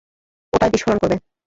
ওটায় 0.53 0.71
বিস্ফোরণ 0.73 0.97
করবে? 1.01 1.15